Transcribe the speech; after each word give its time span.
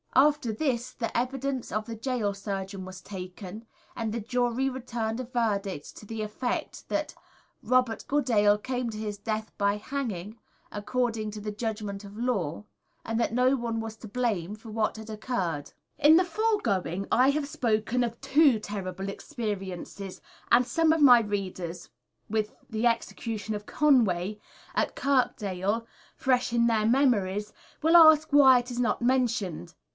After 0.15 0.51
this 0.51 0.91
the 0.91 1.15
evidence 1.15 1.71
of 1.71 1.85
the 1.85 1.95
Gaol 1.95 2.33
Surgeon 2.33 2.83
was 2.85 3.01
taken, 3.01 3.65
and 3.95 4.11
the 4.11 4.19
jury 4.19 4.67
returned 4.67 5.19
a 5.19 5.23
verdict 5.23 5.95
to 5.95 6.05
the 6.05 6.23
effect 6.23 6.89
that 6.89 7.13
"Robert 7.63 8.03
Goodale 8.07 8.57
came 8.57 8.89
to 8.89 8.97
his 8.97 9.17
death 9.19 9.53
by 9.59 9.77
hanging, 9.77 10.37
according 10.71 11.29
to 11.31 11.39
the 11.39 11.51
judgment 11.51 12.03
of 12.03 12.15
the 12.15 12.21
law; 12.23 12.65
and 13.05 13.19
that 13.19 13.31
no 13.31 13.55
one 13.55 13.79
was 13.79 13.95
to 13.97 14.07
blame 14.07 14.55
for 14.55 14.69
what 14.71 14.97
had 14.97 15.09
occurred." 15.09 15.71
In 15.99 16.17
the 16.17 16.25
foregoing 16.25 17.07
I 17.11 17.29
have 17.29 17.47
spoken 17.47 18.03
of 18.03 18.19
two 18.21 18.59
terrible 18.59 19.07
experiences, 19.07 20.19
and 20.51 20.65
some 20.67 20.91
of 20.91 21.01
my 21.01 21.21
readers, 21.21 21.89
with 22.27 22.53
the 22.69 22.87
execution 22.87 23.53
of 23.53 23.67
Conway, 23.67 24.39
at 24.75 24.95
Kirkdale, 24.95 25.85
fresh 26.17 26.51
in 26.51 26.65
their 26.65 26.87
memories, 26.87 27.53
will 27.83 27.95
ask 27.95 28.33
why 28.33 28.59
it 28.59 28.71
is 28.71 28.79
not 28.79 29.01
mentioned. 29.03 29.73